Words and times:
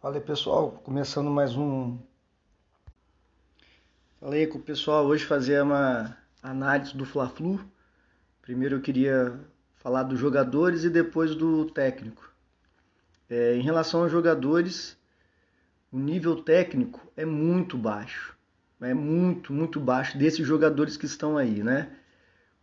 Fala 0.00 0.14
aí 0.14 0.20
pessoal, 0.20 0.70
começando 0.84 1.28
mais 1.28 1.56
um. 1.56 1.98
Fala 4.20 4.36
aí 4.36 4.46
com 4.46 4.56
o 4.58 4.62
pessoal, 4.62 5.04
hoje 5.04 5.24
fazer 5.24 5.60
uma 5.60 6.16
análise 6.40 6.96
do 6.96 7.04
Fla-Flu. 7.04 7.58
Primeiro 8.40 8.76
eu 8.76 8.80
queria 8.80 9.40
falar 9.74 10.04
dos 10.04 10.16
jogadores 10.16 10.84
e 10.84 10.88
depois 10.88 11.34
do 11.34 11.64
técnico. 11.72 12.32
É, 13.28 13.56
em 13.56 13.60
relação 13.60 14.04
aos 14.04 14.12
jogadores, 14.12 14.96
o 15.90 15.98
nível 15.98 16.44
técnico 16.44 17.04
é 17.16 17.24
muito 17.24 17.76
baixo. 17.76 18.36
É 18.80 18.94
muito, 18.94 19.52
muito 19.52 19.80
baixo 19.80 20.16
desses 20.16 20.46
jogadores 20.46 20.96
que 20.96 21.06
estão 21.06 21.36
aí, 21.36 21.60
né? 21.60 21.90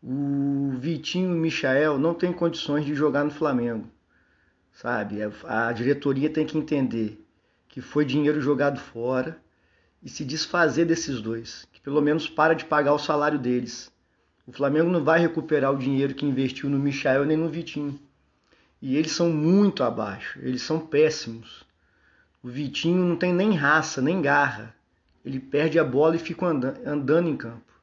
O 0.02 0.72
Vitinho 0.78 1.32
e 1.32 1.38
o 1.38 1.42
Michael 1.42 2.00
não 2.00 2.14
têm 2.14 2.32
condições 2.32 2.86
de 2.86 2.96
jogar 2.96 3.26
no 3.26 3.32
Flamengo, 3.32 3.92
sabe? 4.72 5.18
A 5.44 5.74
diretoria 5.74 6.30
tem 6.30 6.46
que 6.46 6.58
entender 6.58 7.25
que 7.76 7.82
foi 7.82 8.06
dinheiro 8.06 8.40
jogado 8.40 8.80
fora 8.80 9.38
e 10.02 10.08
se 10.08 10.24
desfazer 10.24 10.86
desses 10.86 11.20
dois, 11.20 11.68
que 11.74 11.82
pelo 11.82 12.02
menos 12.02 12.26
para 12.26 12.54
de 12.54 12.64
pagar 12.64 12.94
o 12.94 12.98
salário 12.98 13.38
deles. 13.38 13.92
O 14.48 14.54
Flamengo 14.54 14.90
não 14.90 15.04
vai 15.04 15.20
recuperar 15.20 15.74
o 15.74 15.78
dinheiro 15.78 16.16
que 16.16 16.26
investiu 16.26 16.70
no 16.70 16.80
Michael 16.80 17.26
nem 17.26 17.36
no 17.36 17.50
Vitinho. 17.50 18.00
E 18.82 18.96
eles 18.96 19.12
são 19.12 19.30
muito 19.30 19.84
abaixo, 19.84 20.40
eles 20.42 20.62
são 20.62 20.80
péssimos. 20.80 21.66
O 22.42 22.48
Vitinho 22.48 23.04
não 23.04 23.18
tem 23.18 23.34
nem 23.34 23.54
raça, 23.54 24.02
nem 24.02 24.22
garra. 24.22 24.74
Ele 25.26 25.38
perde 25.38 25.78
a 25.78 25.84
bola 25.84 26.16
e 26.16 26.20
fica 26.20 26.46
andando 26.46 27.28
em 27.28 27.36
campo. 27.36 27.74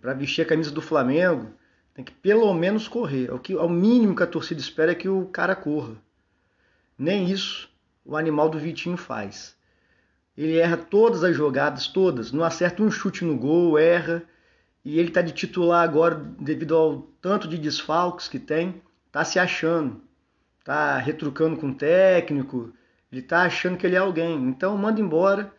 Para 0.00 0.14
vestir 0.14 0.42
a 0.42 0.48
camisa 0.48 0.70
do 0.70 0.80
Flamengo, 0.80 1.50
tem 1.92 2.04
que 2.04 2.12
pelo 2.12 2.54
menos 2.54 2.86
correr. 2.86 3.32
O, 3.34 3.38
que, 3.40 3.52
o 3.56 3.68
mínimo 3.68 4.14
que 4.14 4.22
a 4.22 4.28
torcida 4.28 4.60
espera 4.60 4.92
é 4.92 4.94
que 4.94 5.08
o 5.08 5.26
cara 5.26 5.56
corra. 5.56 5.96
Nem 6.96 7.28
isso 7.28 7.69
o 8.10 8.16
animal 8.16 8.48
do 8.48 8.58
Vitinho 8.58 8.96
faz. 8.96 9.54
Ele 10.36 10.58
erra 10.58 10.76
todas 10.76 11.22
as 11.22 11.36
jogadas, 11.36 11.86
todas, 11.86 12.32
não 12.32 12.42
acerta 12.42 12.82
um 12.82 12.90
chute 12.90 13.24
no 13.24 13.36
gol, 13.38 13.78
erra. 13.78 14.24
E 14.84 14.98
ele 14.98 15.08
está 15.08 15.22
de 15.22 15.32
titular 15.32 15.84
agora 15.84 16.16
devido 16.16 16.74
ao 16.74 17.02
tanto 17.22 17.46
de 17.46 17.56
desfalques 17.56 18.26
que 18.26 18.38
tem, 18.38 18.82
tá 19.12 19.24
se 19.24 19.38
achando, 19.38 20.00
tá 20.64 20.96
retrucando 20.98 21.56
com 21.56 21.68
o 21.68 21.74
técnico, 21.74 22.72
ele 23.12 23.22
tá 23.22 23.42
achando 23.42 23.76
que 23.76 23.86
ele 23.86 23.94
é 23.94 23.98
alguém. 23.98 24.34
Então 24.48 24.76
manda 24.76 25.00
embora, 25.00 25.52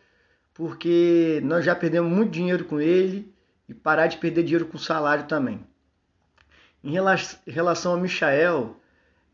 porque 0.52 1.40
nós 1.44 1.64
já 1.64 1.74
perdemos 1.74 2.12
muito 2.12 2.32
dinheiro 2.32 2.66
com 2.66 2.78
ele 2.78 3.32
e 3.66 3.72
parar 3.72 4.08
de 4.08 4.18
perder 4.18 4.42
dinheiro 4.42 4.66
com 4.66 4.76
o 4.76 4.80
salário 4.80 5.24
também. 5.24 5.64
Em 6.84 6.92
relação 7.46 7.92
ao 7.92 8.00
Michael, 8.00 8.76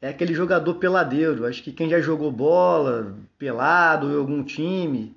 é 0.01 0.09
aquele 0.09 0.35
jogador 0.35 0.75
peladeiro. 0.75 1.47
Acho 1.47 1.63
que 1.63 1.73
quem 1.73 1.89
já 1.89 2.01
jogou 2.01 2.31
bola 2.31 3.17
pelado 3.39 4.11
em 4.11 4.17
algum 4.17 4.43
time, 4.43 5.17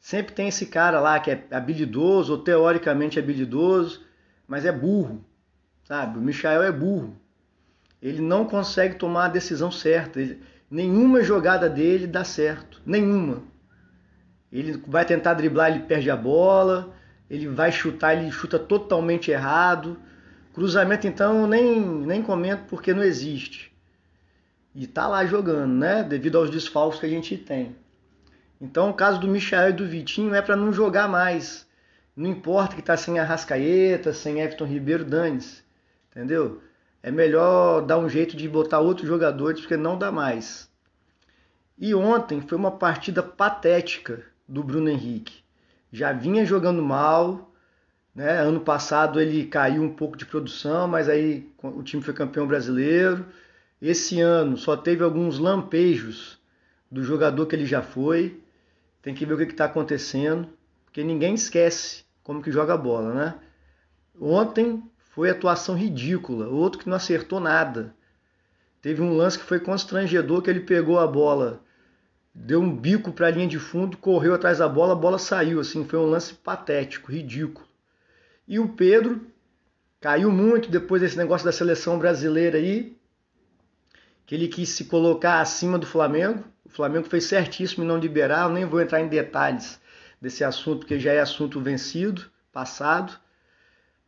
sempre 0.00 0.34
tem 0.34 0.48
esse 0.48 0.66
cara 0.66 1.00
lá 1.00 1.20
que 1.20 1.30
é 1.30 1.44
habilidoso 1.50 2.32
ou 2.32 2.38
teoricamente 2.38 3.18
habilidoso, 3.18 4.02
mas 4.46 4.64
é 4.64 4.72
burro, 4.72 5.24
sabe? 5.84 6.18
O 6.18 6.22
Michael 6.22 6.62
é 6.62 6.72
burro. 6.72 7.16
Ele 8.02 8.20
não 8.20 8.44
consegue 8.44 8.96
tomar 8.96 9.26
a 9.26 9.28
decisão 9.28 9.70
certa. 9.70 10.20
Ele, 10.20 10.42
nenhuma 10.70 11.22
jogada 11.22 11.68
dele 11.68 12.06
dá 12.06 12.24
certo, 12.24 12.80
nenhuma. 12.84 13.42
Ele 14.52 14.82
vai 14.86 15.04
tentar 15.04 15.34
driblar, 15.34 15.70
ele 15.70 15.84
perde 15.84 16.10
a 16.10 16.16
bola. 16.16 16.94
Ele 17.30 17.48
vai 17.48 17.72
chutar, 17.72 18.14
ele 18.14 18.30
chuta 18.30 18.58
totalmente 18.58 19.30
errado. 19.30 19.98
Cruzamento, 20.52 21.06
então, 21.06 21.46
nem, 21.46 21.80
nem 21.80 22.22
comento 22.22 22.64
porque 22.68 22.92
não 22.92 23.02
existe 23.02 23.73
e 24.74 24.86
tá 24.86 25.06
lá 25.06 25.24
jogando, 25.24 25.72
né? 25.72 26.02
Devido 26.02 26.38
aos 26.38 26.50
desfalques 26.50 26.98
que 26.98 27.06
a 27.06 27.08
gente 27.08 27.36
tem. 27.36 27.76
Então, 28.60 28.90
o 28.90 28.94
caso 28.94 29.20
do 29.20 29.28
Michel 29.28 29.70
e 29.70 29.72
do 29.72 29.86
Vitinho 29.86 30.34
é 30.34 30.42
para 30.42 30.56
não 30.56 30.72
jogar 30.72 31.08
mais. 31.08 31.66
Não 32.16 32.28
importa 32.28 32.74
que 32.74 32.82
tá 32.82 32.96
sem 32.96 33.18
Arrascaeta, 33.18 34.12
sem 34.12 34.40
Everton 34.40 34.64
Ribeiro, 34.64 35.04
dane-se. 35.04 35.62
Entendeu? 36.10 36.62
É 37.02 37.10
melhor 37.10 37.82
dar 37.82 37.98
um 37.98 38.08
jeito 38.08 38.36
de 38.36 38.48
botar 38.48 38.80
outros 38.80 39.06
jogadores, 39.06 39.60
porque 39.60 39.76
não 39.76 39.98
dá 39.98 40.10
mais. 40.10 40.70
E 41.76 41.94
ontem 41.94 42.40
foi 42.40 42.56
uma 42.56 42.70
partida 42.70 43.22
patética 43.22 44.22
do 44.48 44.62
Bruno 44.62 44.88
Henrique. 44.88 45.42
Já 45.92 46.12
vinha 46.12 46.44
jogando 46.44 46.82
mal, 46.82 47.52
né? 48.14 48.40
Ano 48.40 48.60
passado 48.60 49.20
ele 49.20 49.44
caiu 49.46 49.82
um 49.82 49.92
pouco 49.92 50.16
de 50.16 50.24
produção, 50.24 50.86
mas 50.86 51.08
aí 51.08 51.50
o 51.62 51.82
time 51.82 52.02
foi 52.02 52.14
campeão 52.14 52.46
brasileiro. 52.46 53.26
Esse 53.86 54.18
ano 54.18 54.56
só 54.56 54.78
teve 54.78 55.04
alguns 55.04 55.38
lampejos 55.38 56.40
do 56.90 57.02
jogador 57.02 57.44
que 57.44 57.54
ele 57.54 57.66
já 57.66 57.82
foi. 57.82 58.40
Tem 59.02 59.14
que 59.14 59.26
ver 59.26 59.34
o 59.34 59.36
que 59.36 59.44
está 59.44 59.66
acontecendo, 59.66 60.48
porque 60.86 61.04
ninguém 61.04 61.34
esquece 61.34 62.02
como 62.22 62.42
que 62.42 62.50
joga 62.50 62.72
a 62.72 62.78
bola, 62.78 63.12
né? 63.12 63.34
Ontem 64.18 64.82
foi 65.10 65.28
atuação 65.28 65.76
ridícula, 65.76 66.48
outro 66.48 66.78
que 66.78 66.88
não 66.88 66.96
acertou 66.96 67.38
nada. 67.38 67.94
Teve 68.80 69.02
um 69.02 69.14
lance 69.14 69.38
que 69.38 69.44
foi 69.44 69.60
constrangedor, 69.60 70.40
que 70.40 70.48
ele 70.48 70.60
pegou 70.60 70.98
a 70.98 71.06
bola, 71.06 71.62
deu 72.34 72.62
um 72.62 72.74
bico 72.74 73.12
para 73.12 73.26
a 73.26 73.30
linha 73.30 73.46
de 73.46 73.58
fundo, 73.58 73.98
correu 73.98 74.32
atrás 74.32 74.60
da 74.60 74.68
bola, 74.68 74.94
a 74.94 74.96
bola 74.96 75.18
saiu, 75.18 75.60
assim, 75.60 75.84
foi 75.84 75.98
um 75.98 76.06
lance 76.06 76.32
patético, 76.32 77.12
ridículo. 77.12 77.68
E 78.48 78.58
o 78.58 78.66
Pedro 78.66 79.26
caiu 80.00 80.32
muito 80.32 80.70
depois 80.70 81.02
desse 81.02 81.18
negócio 81.18 81.44
da 81.44 81.52
seleção 81.52 81.98
brasileira 81.98 82.56
aí, 82.56 82.96
que 84.26 84.34
ele 84.34 84.48
quis 84.48 84.70
se 84.70 84.84
colocar 84.86 85.40
acima 85.40 85.78
do 85.78 85.86
Flamengo. 85.86 86.44
O 86.64 86.68
Flamengo 86.68 87.08
fez 87.08 87.24
certíssimo 87.24 87.84
em 87.84 87.86
não 87.86 87.98
liberar. 87.98 88.44
Eu 88.44 88.54
nem 88.54 88.64
vou 88.64 88.80
entrar 88.80 89.00
em 89.00 89.08
detalhes 89.08 89.80
desse 90.20 90.42
assunto, 90.42 90.80
porque 90.80 90.98
já 90.98 91.12
é 91.12 91.20
assunto 91.20 91.60
vencido, 91.60 92.22
passado. 92.52 93.12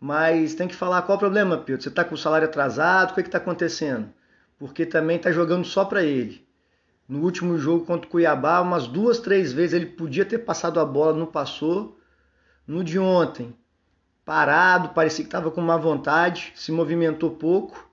Mas 0.00 0.54
tem 0.54 0.69
que 0.69 0.75
falar 0.75 1.03
qual 1.03 1.16
o 1.16 1.19
problema, 1.19 1.59
Pedro. 1.59 1.82
Você 1.82 1.88
está 1.88 2.04
com 2.04 2.15
o 2.15 2.19
salário 2.19 2.49
atrasado? 2.49 3.10
O 3.10 3.15
que 3.15 3.21
é 3.21 3.25
está 3.25 3.38
acontecendo? 3.38 4.09
Porque 4.59 4.87
também 4.87 5.16
está 5.16 5.31
jogando 5.31 5.65
só 5.65 5.84
para 5.84 6.03
ele. 6.03 6.47
No 7.09 7.22
último 7.22 7.56
jogo 7.59 7.84
contra 7.84 8.06
o 8.06 8.10
Cuiabá, 8.10 8.60
umas 8.60 8.87
duas, 8.88 9.19
três 9.19 9.53
vezes 9.53 9.75
ele 9.75 9.87
podia 9.87 10.25
ter 10.25 10.38
passado 10.38 10.81
a 10.81 10.84
bola, 10.84 11.16
não 11.16 11.27
passou. 11.27 11.97
No 12.66 12.83
de 12.83 12.98
ontem, 12.98 13.54
parado, 14.25 14.88
parecia 14.88 15.25
que 15.25 15.28
estava 15.28 15.53
com 15.53 15.60
má 15.60 15.77
vontade, 15.77 16.53
se 16.56 16.72
movimentou 16.72 17.31
pouco. 17.31 17.85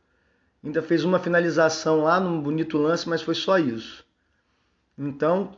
Ainda 0.63 0.81
fez 0.81 1.03
uma 1.03 1.19
finalização 1.19 2.03
lá 2.03 2.19
num 2.19 2.41
bonito 2.41 2.77
lance, 2.77 3.07
mas 3.09 3.21
foi 3.21 3.35
só 3.35 3.57
isso. 3.57 4.05
Então, 4.97 5.57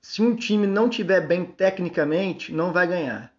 se 0.00 0.22
um 0.22 0.36
time 0.36 0.66
não 0.66 0.88
tiver 0.88 1.20
bem 1.26 1.44
tecnicamente, 1.44 2.52
não 2.52 2.72
vai 2.72 2.86
ganhar. 2.86 3.32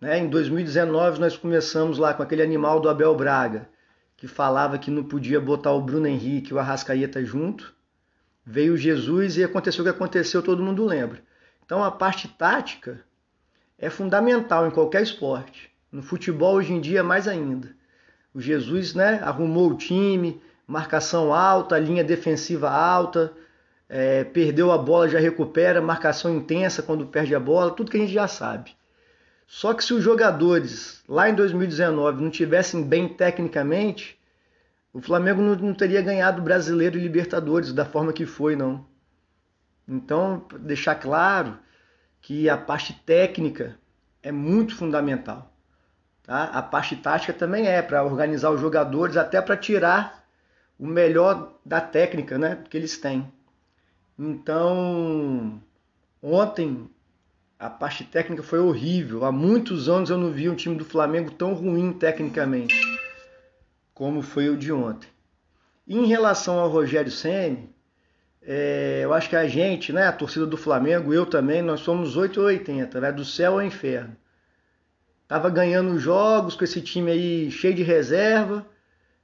Né? 0.00 0.18
Em 0.18 0.28
2019 0.28 1.18
nós 1.18 1.36
começamos 1.36 1.96
lá 1.96 2.12
com 2.12 2.22
aquele 2.22 2.42
animal 2.42 2.80
do 2.80 2.88
Abel 2.88 3.16
Braga, 3.16 3.68
que 4.16 4.28
falava 4.28 4.78
que 4.78 4.90
não 4.90 5.04
podia 5.04 5.40
botar 5.40 5.72
o 5.72 5.80
Bruno 5.80 6.06
Henrique 6.06 6.50
e 6.50 6.54
o 6.54 6.58
Arrascaeta 6.58 7.24
junto. 7.24 7.74
Veio 8.44 8.76
Jesus 8.76 9.38
e 9.38 9.44
aconteceu 9.44 9.80
o 9.80 9.84
que 9.84 9.90
aconteceu, 9.90 10.42
todo 10.42 10.62
mundo 10.62 10.84
lembra. 10.84 11.22
Então 11.64 11.82
a 11.82 11.90
parte 11.90 12.28
tática 12.28 13.00
é 13.78 13.88
fundamental 13.88 14.66
em 14.66 14.70
qualquer 14.70 15.02
esporte. 15.02 15.70
No 15.90 16.02
futebol 16.02 16.56
hoje 16.56 16.74
em 16.74 16.80
dia 16.80 17.02
mais 17.02 17.26
ainda. 17.26 17.74
O 18.34 18.40
Jesus 18.40 18.94
né, 18.94 19.20
arrumou 19.22 19.70
o 19.70 19.76
time, 19.76 20.42
marcação 20.66 21.32
alta, 21.32 21.78
linha 21.78 22.02
defensiva 22.02 22.68
alta, 22.68 23.32
é, 23.88 24.24
perdeu 24.24 24.72
a 24.72 24.78
bola, 24.78 25.08
já 25.08 25.20
recupera, 25.20 25.80
marcação 25.80 26.34
intensa 26.34 26.82
quando 26.82 27.06
perde 27.06 27.34
a 27.34 27.40
bola, 27.40 27.70
tudo 27.70 27.90
que 27.90 27.96
a 27.96 28.00
gente 28.00 28.12
já 28.12 28.26
sabe. 28.26 28.74
Só 29.46 29.72
que 29.72 29.84
se 29.84 29.94
os 29.94 30.02
jogadores 30.02 31.02
lá 31.08 31.28
em 31.28 31.34
2019 31.34 32.22
não 32.22 32.30
tivessem 32.30 32.82
bem 32.82 33.08
tecnicamente, 33.08 34.18
o 34.92 35.00
Flamengo 35.00 35.40
não, 35.40 35.54
não 35.54 35.74
teria 35.74 36.02
ganhado 36.02 36.42
Brasileiro 36.42 36.98
e 36.98 37.02
Libertadores 37.02 37.72
da 37.72 37.84
forma 37.84 38.12
que 38.12 38.26
foi, 38.26 38.56
não. 38.56 38.84
Então, 39.86 40.44
deixar 40.60 40.96
claro 40.96 41.58
que 42.20 42.48
a 42.48 42.56
parte 42.56 42.94
técnica 43.04 43.78
é 44.22 44.32
muito 44.32 44.74
fundamental. 44.74 45.53
Tá? 46.24 46.44
A 46.44 46.62
parte 46.62 46.96
tática 46.96 47.32
também 47.32 47.68
é 47.68 47.80
para 47.80 48.04
organizar 48.04 48.50
os 48.50 48.60
jogadores, 48.60 49.16
até 49.16 49.40
para 49.40 49.56
tirar 49.56 50.24
o 50.78 50.86
melhor 50.86 51.54
da 51.64 51.80
técnica 51.80 52.36
né, 52.36 52.64
que 52.68 52.76
eles 52.76 52.98
têm. 52.98 53.30
Então, 54.18 55.60
ontem 56.22 56.90
a 57.58 57.70
parte 57.70 58.04
técnica 58.04 58.42
foi 58.42 58.58
horrível. 58.58 59.24
Há 59.24 59.30
muitos 59.30 59.88
anos 59.88 60.10
eu 60.10 60.18
não 60.18 60.32
vi 60.32 60.48
um 60.48 60.54
time 60.54 60.76
do 60.76 60.84
Flamengo 60.84 61.30
tão 61.30 61.54
ruim 61.54 61.92
tecnicamente 61.92 62.74
como 63.94 64.20
foi 64.22 64.50
o 64.50 64.56
de 64.56 64.72
ontem. 64.72 65.08
Em 65.86 66.06
relação 66.06 66.58
ao 66.58 66.68
Rogério 66.68 67.12
Ceni, 67.12 67.70
é, 68.42 69.00
eu 69.04 69.14
acho 69.14 69.30
que 69.30 69.36
a 69.36 69.46
gente, 69.46 69.92
né, 69.92 70.06
a 70.06 70.12
torcida 70.12 70.44
do 70.44 70.56
Flamengo, 70.56 71.14
eu 71.14 71.24
também, 71.24 71.62
nós 71.62 71.80
somos 71.80 72.16
8 72.16 72.40
ou 72.40 72.46
80, 72.46 73.00
né, 73.00 73.12
do 73.12 73.24
céu 73.24 73.54
ao 73.54 73.62
inferno. 73.62 74.16
Tava 75.26 75.48
ganhando 75.48 75.98
jogos 75.98 76.54
com 76.54 76.64
esse 76.64 76.80
time 76.80 77.10
aí 77.10 77.50
cheio 77.50 77.74
de 77.74 77.82
reserva, 77.82 78.66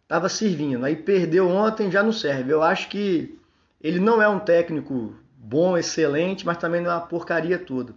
tava 0.09 0.29
servindo. 0.29 0.85
Aí 0.85 0.97
perdeu 0.97 1.49
ontem, 1.49 1.91
já 1.91 2.03
não 2.03 2.13
serve. 2.13 2.53
Eu 2.53 2.63
acho 2.63 2.89
que 2.89 3.39
ele 3.81 4.01
não 4.01 4.21
é 4.21 4.29
um 4.29 4.39
técnico 4.39 5.15
bom, 5.37 5.77
excelente, 5.77 6.45
mas 6.47 6.57
também 6.57 6.81
não 6.81 6.91
é 6.91 6.95
uma 6.95 7.01
porcaria 7.01 7.59
toda. 7.59 7.95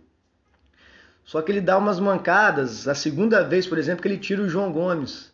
Só 1.23 1.41
que 1.41 1.51
ele 1.51 1.61
dá 1.61 1.77
umas 1.77 1.99
mancadas, 1.99 2.87
a 2.87 2.95
segunda 2.95 3.43
vez, 3.43 3.65
por 3.65 3.77
exemplo, 3.77 4.01
que 4.01 4.07
ele 4.07 4.17
tira 4.17 4.41
o 4.41 4.49
João 4.49 4.71
Gomes. 4.71 5.31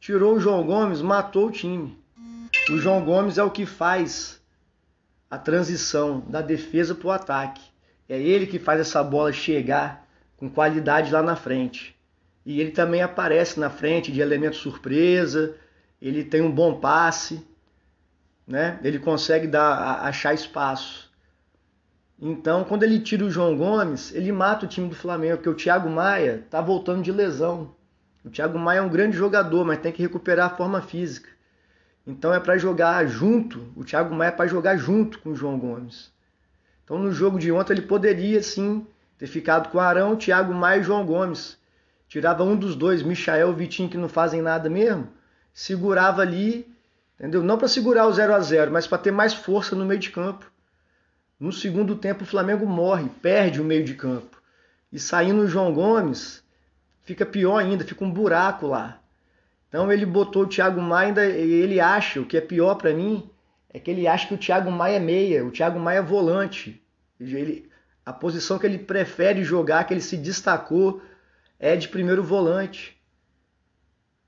Tirou 0.00 0.34
o 0.34 0.40
João 0.40 0.64
Gomes, 0.64 1.00
matou 1.00 1.46
o 1.46 1.52
time. 1.52 1.96
O 2.70 2.78
João 2.78 3.04
Gomes 3.04 3.38
é 3.38 3.42
o 3.42 3.50
que 3.50 3.64
faz 3.64 4.40
a 5.30 5.38
transição 5.38 6.20
da 6.28 6.42
defesa 6.42 6.94
para 6.94 7.06
o 7.06 7.12
ataque. 7.12 7.62
É 8.08 8.20
ele 8.20 8.46
que 8.46 8.58
faz 8.58 8.80
essa 8.80 9.02
bola 9.02 9.32
chegar 9.32 10.01
com 10.42 10.50
qualidade 10.50 11.12
lá 11.12 11.22
na 11.22 11.36
frente. 11.36 11.96
E 12.44 12.60
ele 12.60 12.72
também 12.72 13.00
aparece 13.00 13.60
na 13.60 13.70
frente 13.70 14.10
de 14.10 14.20
elemento 14.20 14.56
surpresa, 14.56 15.54
ele 16.00 16.24
tem 16.24 16.42
um 16.42 16.50
bom 16.50 16.80
passe, 16.80 17.46
né? 18.44 18.80
Ele 18.82 18.98
consegue 18.98 19.46
dar 19.46 20.00
achar 20.02 20.34
espaço. 20.34 21.08
Então, 22.20 22.64
quando 22.64 22.82
ele 22.82 22.98
tira 22.98 23.24
o 23.24 23.30
João 23.30 23.56
Gomes, 23.56 24.12
ele 24.12 24.32
mata 24.32 24.66
o 24.66 24.68
time 24.68 24.88
do 24.88 24.96
Flamengo, 24.96 25.36
porque 25.36 25.48
o 25.48 25.54
Thiago 25.54 25.88
Maia 25.88 26.44
tá 26.50 26.60
voltando 26.60 27.04
de 27.04 27.12
lesão. 27.12 27.72
O 28.24 28.28
Thiago 28.28 28.58
Maia 28.58 28.78
é 28.80 28.82
um 28.82 28.88
grande 28.88 29.16
jogador, 29.16 29.64
mas 29.64 29.78
tem 29.78 29.92
que 29.92 30.02
recuperar 30.02 30.50
a 30.50 30.56
forma 30.56 30.82
física. 30.82 31.28
Então 32.04 32.34
é 32.34 32.40
para 32.40 32.58
jogar 32.58 33.06
junto, 33.06 33.72
o 33.76 33.84
Thiago 33.84 34.12
Maia 34.12 34.30
é 34.30 34.32
para 34.32 34.48
jogar 34.48 34.76
junto 34.76 35.20
com 35.20 35.30
o 35.30 35.36
João 35.36 35.56
Gomes. 35.56 36.10
Então 36.82 36.98
no 36.98 37.12
jogo 37.12 37.38
de 37.38 37.52
ontem 37.52 37.74
ele 37.74 37.82
poderia 37.82 38.42
sim 38.42 38.84
ter 39.22 39.28
ficado 39.28 39.68
com 39.68 39.78
Arão, 39.78 40.16
Thiago 40.16 40.52
Maia 40.52 40.80
e 40.80 40.82
João 40.82 41.06
Gomes. 41.06 41.56
Tirava 42.08 42.42
um 42.42 42.56
dos 42.56 42.74
dois, 42.74 43.04
Michael 43.04 43.52
e 43.52 43.54
Vitinho, 43.54 43.88
que 43.88 43.96
não 43.96 44.08
fazem 44.08 44.42
nada 44.42 44.68
mesmo, 44.68 45.06
segurava 45.54 46.22
ali, 46.22 46.66
entendeu? 47.16 47.40
Não 47.40 47.56
para 47.56 47.68
segurar 47.68 48.08
o 48.08 48.12
0 48.12 48.34
a 48.34 48.40
0 48.40 48.72
mas 48.72 48.88
para 48.88 48.98
ter 48.98 49.12
mais 49.12 49.32
força 49.32 49.76
no 49.76 49.84
meio 49.84 50.00
de 50.00 50.10
campo. 50.10 50.50
No 51.38 51.52
segundo 51.52 51.94
tempo, 51.94 52.24
o 52.24 52.26
Flamengo 52.26 52.66
morre, 52.66 53.08
perde 53.22 53.60
o 53.60 53.64
meio 53.64 53.84
de 53.84 53.94
campo. 53.94 54.42
E 54.92 54.98
saindo 54.98 55.42
o 55.42 55.46
João 55.46 55.72
Gomes, 55.72 56.42
fica 57.04 57.24
pior 57.24 57.58
ainda, 57.58 57.84
fica 57.84 58.04
um 58.04 58.10
buraco 58.10 58.66
lá. 58.66 58.98
Então 59.68 59.92
ele 59.92 60.04
botou 60.04 60.42
o 60.42 60.48
Thiago 60.48 60.82
Maia 60.82 61.14
e 61.28 61.52
ele 61.52 61.78
acha, 61.78 62.20
o 62.20 62.26
que 62.26 62.36
é 62.36 62.40
pior 62.40 62.74
para 62.74 62.92
mim, 62.92 63.30
é 63.72 63.78
que 63.78 63.88
ele 63.88 64.08
acha 64.08 64.26
que 64.26 64.34
o 64.34 64.38
Thiago 64.38 64.72
Maia 64.72 64.96
é 64.96 65.00
meia, 65.00 65.44
o 65.44 65.52
Thiago 65.52 65.78
Maia 65.78 65.98
é 65.98 66.02
volante. 66.02 66.82
Ele, 67.20 67.70
a 68.04 68.12
posição 68.12 68.58
que 68.58 68.66
ele 68.66 68.78
prefere 68.78 69.44
jogar, 69.44 69.84
que 69.84 69.94
ele 69.94 70.00
se 70.00 70.16
destacou, 70.16 71.00
é 71.58 71.76
de 71.76 71.88
primeiro 71.88 72.22
volante. 72.22 73.00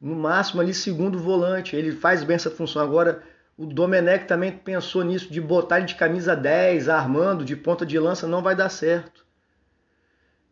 No 0.01 0.15
máximo 0.15 0.61
ali 0.61 0.73
segundo 0.73 1.19
volante. 1.19 1.75
Ele 1.75 1.93
faz 1.93 2.23
bem 2.23 2.37
essa 2.37 2.51
função. 2.51 2.83
Agora, 2.83 3.23
o 3.57 3.67
Domenech 3.67 4.27
também 4.27 4.53
pensou 4.53 5.03
nisso, 5.03 5.33
de 5.33 5.41
botar 5.41 5.79
ele 5.79 5.87
de 5.87 5.95
camisa 5.95 6.37
10, 6.37 6.89
armando, 6.89 7.45
de 7.45 7.57
ponta 7.57 7.85
de 7.87 7.99
lança, 7.99 8.27
não 8.27 8.43
vai 8.43 8.55
dar 8.55 8.69
certo. 8.69 9.25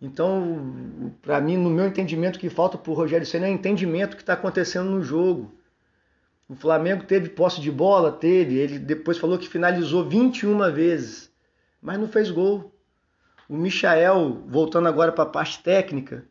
Então, 0.00 1.14
para 1.22 1.40
mim, 1.40 1.56
no 1.56 1.70
meu 1.70 1.86
entendimento, 1.86 2.36
o 2.36 2.38
que 2.40 2.50
falta 2.50 2.76
para 2.76 2.90
o 2.90 2.94
Rogério 2.94 3.24
Senna 3.24 3.46
é 3.46 3.50
o 3.50 3.54
entendimento 3.54 4.16
que 4.16 4.22
está 4.22 4.32
acontecendo 4.32 4.90
no 4.90 5.02
jogo. 5.02 5.54
O 6.48 6.56
Flamengo 6.56 7.04
teve 7.04 7.28
posse 7.28 7.60
de 7.60 7.70
bola? 7.70 8.10
Teve. 8.10 8.56
Ele 8.56 8.80
depois 8.80 9.16
falou 9.16 9.38
que 9.38 9.48
finalizou 9.48 10.08
21 10.08 10.72
vezes, 10.72 11.32
mas 11.80 12.00
não 12.00 12.08
fez 12.08 12.32
gol. 12.32 12.71
O 13.48 13.56
Michael, 13.56 14.42
voltando 14.46 14.88
agora 14.88 15.12
para 15.12 15.24
a 15.24 15.26
parte 15.26 15.62
técnica, 15.62 16.24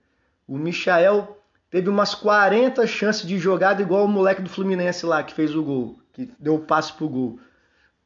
o 0.48 0.58
Michael 0.58 1.38
teve 1.69 1.90
umas 1.90 2.16
40 2.16 2.86
chances 2.88 3.28
de 3.28 3.38
jogada 3.38 3.81
igual 3.81 4.06
o 4.06 4.08
moleque 4.08 4.42
do 4.42 4.50
Fluminense 4.50 5.06
lá 5.06 5.24
que 5.24 5.34
fez 5.34 5.56
o 5.56 5.63
gol 5.63 6.02
que 6.13 6.30
deu 6.40 6.56
o 6.56 6.60
passe 6.60 6.94
pro 6.94 7.10
gol. 7.10 7.40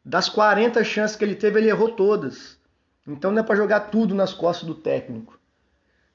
Das 0.04 0.30
40 0.30 0.84
chances 0.84 1.16
que 1.16 1.24
ele 1.24 1.36
teve, 1.36 1.60
ele 1.60 1.70
errou 1.70 1.92
todas. 1.92 2.60
Então 3.08 3.32
não 3.32 3.40
é 3.40 3.44
para 3.44 3.56
jogar 3.56 3.82
tudo 3.92 4.14
nas 4.14 4.34
costas 4.34 4.68
do 4.68 4.76
técnico. 4.76 5.40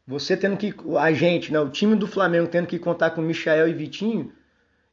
Você 0.07 0.37
tendo 0.37 0.57
que. 0.57 0.75
A 0.99 1.13
gente, 1.13 1.53
né, 1.53 1.61
o 1.61 1.69
time 1.69 1.95
do 1.95 2.07
Flamengo 2.07 2.49
tendo 2.49 2.67
que 2.67 2.79
contar 2.79 3.11
com 3.11 3.21
Michael 3.21 3.69
e 3.69 3.75
Vitinho, 3.75 4.33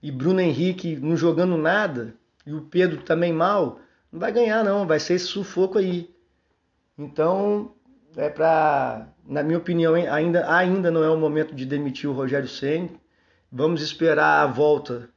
e 0.02 0.12
Bruno 0.12 0.40
Henrique 0.40 0.96
não 0.96 1.18
jogando 1.18 1.58
nada, 1.58 2.14
e 2.46 2.54
o 2.54 2.62
Pedro 2.62 3.02
também 3.02 3.34
mal, 3.34 3.80
não 4.12 4.20
vai 4.20 4.32
ganhar, 4.32 4.64
não. 4.64 4.86
Vai 4.86 5.00
ser 5.00 5.16
esse 5.16 5.26
sufoco 5.26 5.78
aí. 5.78 6.10
Então, 6.98 7.74
é 8.18 8.30
para. 8.30 9.08
Na 9.26 9.44
minha 9.44 9.58
opinião, 9.58 9.94
ainda, 9.94 10.52
ainda 10.52 10.90
não 10.90 11.04
é 11.04 11.10
o 11.10 11.18
momento 11.18 11.54
de 11.54 11.66
demitir 11.66 12.10
o 12.10 12.14
Rogério 12.14 12.48
Senna. 12.48 12.90
Vamos 13.52 13.82
esperar 13.82 14.42
a 14.42 14.48
volta 14.48 15.10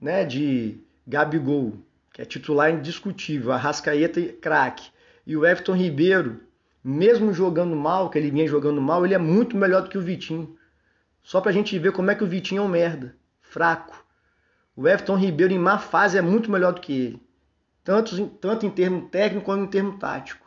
né, 0.00 0.24
de 0.24 0.80
Gabigol, 1.06 1.74
que 2.12 2.22
é 2.22 2.24
titular 2.24 2.70
indiscutível, 2.70 3.52
Arrascaeta 3.52 4.20
craque, 4.40 4.90
e 5.26 5.36
o 5.36 5.44
Everton 5.44 5.74
Ribeiro, 5.74 6.40
mesmo 6.82 7.32
jogando 7.32 7.74
mal, 7.74 8.10
que 8.10 8.18
ele 8.18 8.30
vinha 8.30 8.46
jogando 8.46 8.80
mal, 8.80 9.04
ele 9.04 9.14
é 9.14 9.18
muito 9.18 9.56
melhor 9.56 9.82
do 9.82 9.88
que 9.88 9.98
o 9.98 10.02
Vitinho. 10.02 10.56
Só 11.22 11.40
pra 11.40 11.52
gente 11.52 11.76
ver 11.78 11.92
como 11.92 12.10
é 12.10 12.14
que 12.14 12.22
o 12.22 12.28
Vitinho 12.28 12.62
é 12.62 12.64
um 12.64 12.68
merda, 12.68 13.16
fraco. 13.40 14.04
O 14.76 14.86
Everton 14.86 15.16
Ribeiro 15.16 15.52
em 15.52 15.58
má 15.58 15.78
fase 15.78 16.18
é 16.18 16.22
muito 16.22 16.50
melhor 16.50 16.72
do 16.72 16.80
que 16.80 16.92
ele, 16.92 17.22
tanto, 17.82 18.28
tanto 18.28 18.66
em 18.66 18.70
termo 18.70 19.08
técnico 19.08 19.46
como 19.46 19.64
em 19.64 19.68
termo 19.68 19.98
tático. 19.98 20.45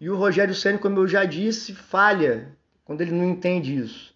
E 0.00 0.08
o 0.08 0.16
Rogério 0.16 0.54
Senna, 0.54 0.78
como 0.78 0.98
eu 0.98 1.06
já 1.06 1.26
disse, 1.26 1.74
falha 1.74 2.56
quando 2.84 3.02
ele 3.02 3.12
não 3.12 3.24
entende 3.24 3.76
isso. 3.76 4.14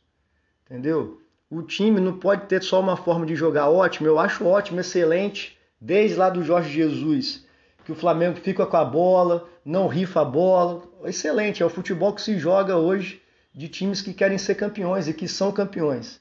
Entendeu? 0.65 1.21
O 1.51 1.63
time 1.63 2.01
não 2.01 2.19
pode 2.19 2.47
ter 2.47 2.63
só 2.63 2.81
uma 2.81 2.97
forma 2.97 3.27
de 3.27 3.37
jogar 3.37 3.69
ótimo, 3.69 4.09
eu 4.09 4.19
acho 4.19 4.47
ótimo, 4.47 4.81
excelente, 4.81 5.59
desde 5.81 6.17
lá 6.17 6.31
do 6.31 6.43
Jorge 6.43 6.73
Jesus, 6.73 7.47
que 7.85 7.93
o 7.93 7.95
Flamengo 7.95 8.37
fica 8.41 8.65
com 8.67 8.77
a 8.77 8.85
bola, 8.85 9.47
não 9.65 9.87
rifa 9.87 10.23
a 10.23 10.25
bola. 10.25 10.83
Excelente, 11.05 11.63
é 11.63 11.67
o 11.67 11.71
futebol 11.71 12.15
que 12.15 12.23
se 12.23 12.39
joga 12.39 12.77
hoje 12.77 13.23
de 13.55 13.69
times 13.69 14.01
que 14.01 14.15
querem 14.15 14.39
ser 14.39 14.55
campeões 14.55 15.07
e 15.07 15.15
que 15.15 15.29
são 15.29 15.53
campeões. 15.53 16.21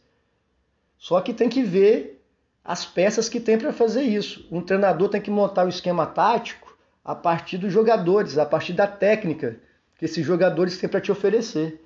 Só 0.98 1.20
que 1.22 1.34
tem 1.34 1.50
que 1.50 1.64
ver 1.64 2.22
as 2.64 2.86
peças 2.86 3.28
que 3.28 3.40
tem 3.40 3.58
para 3.58 3.74
fazer 3.74 4.04
isso. 4.04 4.46
Um 4.52 4.62
treinador 4.62 5.10
tem 5.10 5.22
que 5.22 5.32
montar 5.32 5.66
o 5.66 5.70
esquema 5.70 6.06
tático 6.06 6.63
a 7.04 7.14
partir 7.14 7.58
dos 7.58 7.72
jogadores, 7.72 8.38
a 8.38 8.46
partir 8.46 8.74
da 8.74 8.88
técnica 8.88 9.58
que 9.98 10.06
esses 10.06 10.26
jogadores 10.26 10.78
têm 10.78 10.90
para 10.90 11.02
te 11.02 11.12
oferecer. 11.12 11.84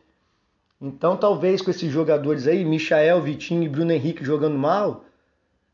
Então, 0.79 1.17
talvez 1.17 1.61
com 1.61 1.71
esses 1.71 1.91
jogadores 1.91 2.47
aí, 2.47 2.63
Michael, 2.63 3.21
Vitinho 3.21 3.63
e 3.63 3.69
Bruno 3.69 3.91
Henrique 3.91 4.23
jogando 4.23 4.57
mal, 4.57 5.05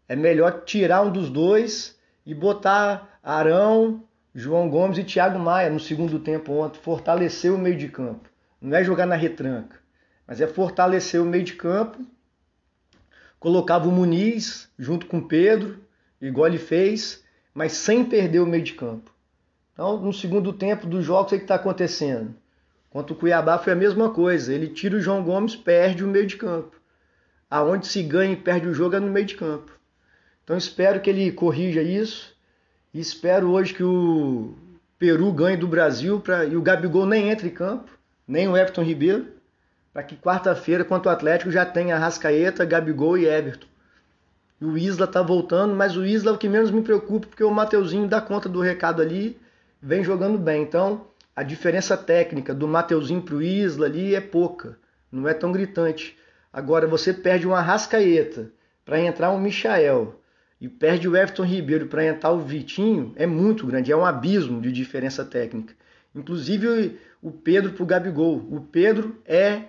é 0.07 0.15
melhor 0.15 0.63
tirar 0.63 1.01
um 1.01 1.11
dos 1.11 1.29
dois 1.29 1.97
e 2.25 2.33
botar 2.33 3.19
Arão, 3.21 4.03
João 4.33 4.69
Gomes 4.69 4.97
e 4.97 5.03
Thiago 5.03 5.37
Maia 5.37 5.69
no 5.69 5.79
segundo 5.79 6.19
tempo 6.19 6.53
ontem, 6.53 6.79
fortalecer 6.79 7.53
o 7.53 7.57
meio 7.57 7.77
de 7.77 7.89
campo. 7.89 8.29
Não 8.61 8.77
é 8.77 8.83
jogar 8.83 9.05
na 9.05 9.15
retranca, 9.15 9.77
mas 10.25 10.39
é 10.39 10.47
fortalecer 10.47 11.21
o 11.21 11.25
meio 11.25 11.43
de 11.43 11.53
campo. 11.53 11.99
Colocava 13.39 13.89
o 13.89 13.91
Muniz 13.91 14.69
junto 14.79 15.05
com 15.05 15.17
o 15.17 15.27
Pedro, 15.27 15.79
igual 16.21 16.47
ele 16.47 16.57
fez, 16.57 17.23
mas 17.53 17.73
sem 17.73 18.05
perder 18.05 18.39
o 18.39 18.47
meio 18.47 18.63
de 18.63 18.73
campo. 18.73 19.12
Então, 19.73 19.97
no 19.97 20.13
segundo 20.13 20.53
tempo 20.53 20.85
dos 20.85 21.03
jogos, 21.03 21.31
o 21.31 21.35
que 21.35 21.41
está 21.41 21.55
acontecendo? 21.55 22.33
Contra 22.89 23.13
o 23.13 23.17
Cuiabá 23.17 23.57
foi 23.57 23.73
a 23.73 23.75
mesma 23.75 24.11
coisa. 24.11 24.53
Ele 24.53 24.67
tira 24.67 24.95
o 24.95 25.01
João 25.01 25.23
Gomes, 25.23 25.55
perde 25.55 26.03
o 26.03 26.07
meio 26.07 26.27
de 26.27 26.37
campo. 26.37 26.75
Aonde 27.49 27.87
se 27.87 28.03
ganha 28.03 28.33
e 28.33 28.37
perde 28.37 28.67
o 28.67 28.73
jogo 28.73 28.95
é 28.95 28.99
no 28.99 29.11
meio 29.11 29.25
de 29.25 29.35
campo. 29.35 29.71
Então 30.43 30.55
espero 30.55 30.99
que 30.99 31.09
ele 31.09 31.31
corrija 31.31 31.81
isso. 31.81 32.35
E 32.93 32.99
espero 32.99 33.49
hoje 33.49 33.73
que 33.73 33.83
o 33.83 34.53
Peru 34.99 35.31
ganhe 35.33 35.57
do 35.57 35.67
Brasil 35.67 36.19
pra, 36.19 36.45
e 36.45 36.55
o 36.55 36.61
Gabigol 36.61 37.07
nem 37.07 37.29
entre 37.29 37.47
em 37.47 37.51
campo, 37.51 37.89
nem 38.27 38.47
o 38.47 38.55
Everton 38.55 38.83
Ribeiro, 38.83 39.27
para 39.91 40.03
que 40.03 40.15
quarta-feira, 40.15 40.85
contra 40.85 41.11
o 41.11 41.13
Atlético, 41.13 41.51
já 41.51 41.65
tenha 41.65 41.97
Rascaeta, 41.97 42.63
Gabigol 42.63 43.17
e 43.17 43.25
Everton. 43.25 43.67
E 44.61 44.65
o 44.65 44.77
Isla 44.77 45.07
tá 45.07 45.21
voltando, 45.21 45.75
mas 45.75 45.97
o 45.97 46.05
Isla 46.05 46.31
é 46.31 46.33
o 46.35 46.37
que 46.37 46.47
menos 46.47 46.69
me 46.69 46.81
preocupa, 46.83 47.27
porque 47.27 47.43
o 47.43 47.51
Mateuzinho 47.51 48.07
dá 48.07 48.21
conta 48.21 48.47
do 48.47 48.61
recado 48.61 49.01
ali, 49.01 49.37
vem 49.83 50.01
jogando 50.01 50.37
bem. 50.37 50.63
Então, 50.63 51.07
a 51.35 51.43
diferença 51.43 51.97
técnica 51.97 52.53
do 52.53 52.67
Mateuzinho 52.67 53.21
para 53.21 53.35
o 53.35 53.41
Isla 53.41 53.87
ali 53.87 54.15
é 54.15 54.21
pouca, 54.21 54.79
não 55.11 55.27
é 55.27 55.33
tão 55.33 55.51
gritante. 55.51 56.17
Agora 56.51 56.87
você 56.87 57.13
perde 57.13 57.45
uma 57.45 57.61
Rascaeta 57.61 58.51
para 58.85 59.01
entrar 59.01 59.31
um 59.31 59.39
Michael 59.39 60.19
e 60.61 60.69
perde 60.69 61.09
o 61.09 61.17
Everton 61.17 61.43
Ribeiro 61.43 61.87
para 61.87 62.05
entrar 62.05 62.31
o 62.31 62.39
Vitinho, 62.39 63.11
é 63.17 63.25
muito 63.25 63.67
grande, 63.67 63.91
é 63.91 63.95
um 63.95 64.05
abismo 64.05 64.61
de 64.61 64.71
diferença 64.71 65.25
técnica. 65.25 65.75
Inclusive 66.15 66.99
o 67.21 67.31
Pedro 67.31 67.73
para 67.73 67.83
o 67.83 67.85
Gabigol. 67.85 68.37
O 68.49 68.61
Pedro 68.61 69.21
é 69.25 69.63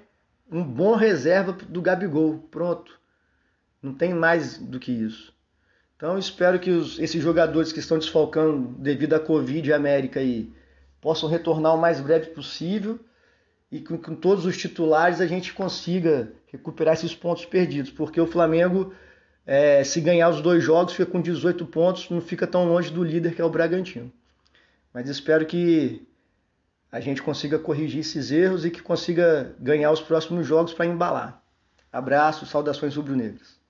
um 0.51 0.63
bom 0.63 0.95
reserva 0.95 1.53
do 1.53 1.83
Gabigol. 1.83 2.39
Pronto. 2.51 3.01
Não 3.83 3.95
tem 3.95 4.15
mais 4.15 4.59
do 4.59 4.79
que 4.79 4.93
isso. 4.93 5.35
Então 6.05 6.19
espero 6.19 6.61
que 6.61 6.71
os, 6.71 6.99
esses 6.99 7.23
jogadores 7.23 7.73
que 7.73 7.79
estão 7.79 7.99
desfalcando 7.99 8.75
devido 8.77 9.15
à 9.15 9.19
Covid 9.19 9.73
América 9.73 10.21
aí 10.21 10.53
possam 11.01 11.31
retornar 11.31 11.75
o 11.75 11.81
mais 11.81 11.99
breve 11.99 12.27
possível 12.27 13.01
e 13.73 13.81
com, 13.81 13.97
com 13.97 14.15
todos 14.15 14.45
os 14.45 14.55
titulares 14.55 15.23
a 15.23 15.27
gente 15.27 15.55
consiga 15.55 16.31
recuperar 16.49 16.93
esses 16.93 17.15
pontos 17.15 17.47
perdidos, 17.47 17.91
porque 17.91 18.21
o 18.21 18.27
Flamengo, 18.27 18.93
é, 19.47 19.83
se 19.83 19.99
ganhar 19.99 20.29
os 20.29 20.43
dois 20.43 20.63
jogos, 20.63 20.93
fica 20.93 21.11
com 21.11 21.23
18 21.23 21.65
pontos, 21.65 22.11
não 22.11 22.21
fica 22.21 22.47
tão 22.47 22.67
longe 22.67 22.91
do 22.91 23.03
líder 23.03 23.35
que 23.35 23.41
é 23.41 23.45
o 23.45 23.49
Bragantino. 23.49 24.13
mas 24.93 25.09
espero 25.09 25.47
que 25.47 26.07
a 26.93 27.01
gente 27.01 27.23
consiga 27.23 27.59
corrigir 27.59 28.01
esses 28.01 28.31
erros 28.31 28.67
e 28.67 28.71
que 28.71 28.83
consiga 28.83 29.57
ganhar 29.59 29.91
os 29.91 30.03
próximos 30.03 30.47
jogos 30.47 30.75
para 30.75 30.85
embalar. 30.85 31.43
Abraço, 31.91 32.45
saudações 32.45 32.95
rubro-negras. 32.95 33.64